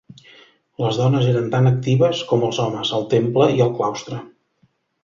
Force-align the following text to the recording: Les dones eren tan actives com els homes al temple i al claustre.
Les 0.83 0.97
dones 1.01 1.27
eren 1.33 1.51
tan 1.57 1.73
actives 1.73 2.25
com 2.33 2.47
els 2.49 2.63
homes 2.65 2.95
al 2.99 3.07
temple 3.17 3.53
i 3.61 3.65
al 3.69 3.75
claustre. 3.81 4.25